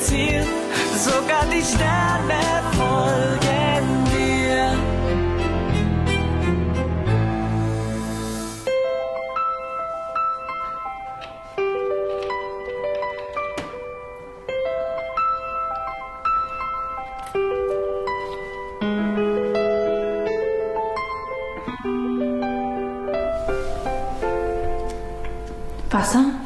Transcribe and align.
Ziel, 0.00 0.44
sogar 0.96 1.44
die 1.46 1.62
Sterne 1.62 2.62
folgen 2.76 4.04
dir. 4.12 4.78
Wasser? 25.90 26.41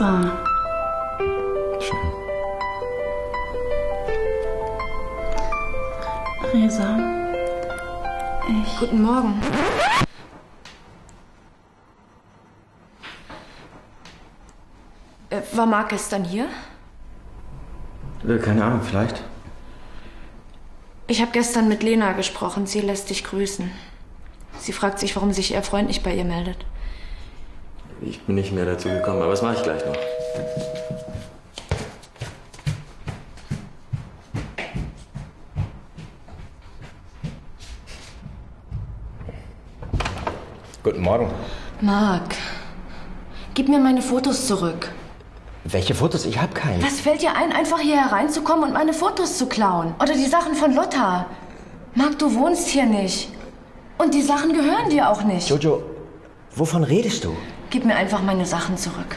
War. 0.00 0.32
Resa. 6.54 6.98
Ich. 8.48 8.78
Guten 8.78 9.02
Morgen. 9.02 9.42
Äh, 15.28 15.42
war 15.52 15.66
Marc 15.66 15.90
gestern 15.90 16.24
hier? 16.24 16.48
Äh, 18.26 18.38
Keine 18.38 18.64
Ahnung, 18.64 18.80
vielleicht. 18.80 19.22
Ich 21.08 21.20
habe 21.20 21.32
gestern 21.32 21.68
mit 21.68 21.82
Lena 21.82 22.12
gesprochen. 22.12 22.66
Sie 22.66 22.80
lässt 22.80 23.10
dich 23.10 23.22
grüßen. 23.22 23.70
Sie 24.60 24.72
fragt 24.72 24.98
sich, 24.98 25.14
warum 25.14 25.34
sich 25.34 25.52
ihr 25.52 25.62
Freund 25.62 25.88
nicht 25.88 26.02
bei 26.02 26.14
ihr 26.14 26.24
meldet. 26.24 26.64
Ich 28.02 28.18
bin 28.22 28.34
nicht 28.34 28.52
mehr 28.52 28.64
dazu 28.64 28.88
gekommen, 28.88 29.20
aber 29.20 29.32
das 29.32 29.42
mache 29.42 29.56
ich 29.56 29.62
gleich 29.62 29.84
noch. 29.84 29.96
Guten 40.82 41.02
Morgen. 41.02 41.30
Marc, 41.82 42.34
gib 43.52 43.68
mir 43.68 43.78
meine 43.78 44.00
Fotos 44.00 44.46
zurück. 44.46 44.90
Welche 45.64 45.94
Fotos? 45.94 46.24
Ich 46.24 46.40
habe 46.40 46.54
keine. 46.54 46.82
Was 46.82 47.00
fällt 47.00 47.20
dir 47.20 47.36
ein, 47.36 47.52
einfach 47.52 47.80
hier 47.80 48.02
hereinzukommen 48.02 48.64
und 48.64 48.72
meine 48.72 48.94
Fotos 48.94 49.36
zu 49.36 49.46
klauen? 49.46 49.94
Oder 50.02 50.14
die 50.14 50.26
Sachen 50.26 50.54
von 50.54 50.74
Lotta? 50.74 51.26
Marc, 51.94 52.18
du 52.18 52.34
wohnst 52.34 52.68
hier 52.68 52.86
nicht. 52.86 53.30
Und 53.98 54.14
die 54.14 54.22
Sachen 54.22 54.54
gehören 54.54 54.88
dir 54.88 55.10
auch 55.10 55.22
nicht. 55.22 55.50
Jojo, 55.50 55.82
wovon 56.56 56.82
redest 56.82 57.24
du? 57.24 57.36
Gib 57.70 57.84
mir 57.84 57.94
einfach 57.94 58.20
meine 58.22 58.46
Sachen 58.46 58.76
zurück. 58.76 59.16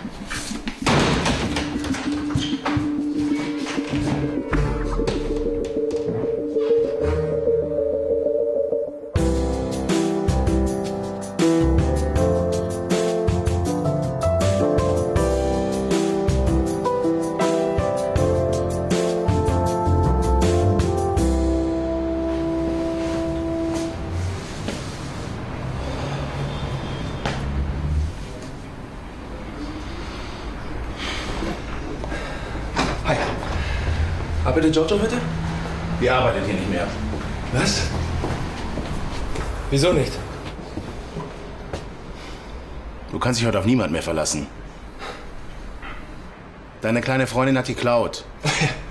Arbeitet 34.45 34.73
Giorgio 34.73 34.99
heute? 35.01 35.17
Die 36.01 36.09
arbeitet 36.09 36.45
hier 36.45 36.55
nicht 36.55 36.69
mehr. 36.69 36.85
Was? 37.53 37.83
Wieso 39.69 39.93
nicht? 39.93 40.11
Du 43.11 43.19
kannst 43.19 43.39
dich 43.39 43.47
heute 43.47 43.59
auf 43.59 43.65
niemand 43.65 43.91
mehr 43.93 44.03
verlassen. 44.03 44.47
Deine 46.81 46.99
kleine 46.99 47.25
Freundin 47.25 47.57
hat 47.57 47.67
geklaut. 47.67 48.25